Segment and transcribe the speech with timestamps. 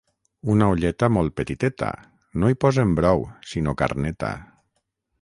[0.53, 1.91] Una olleta molt petiteta.
[2.45, 4.35] No hi posen brou sinó carneta.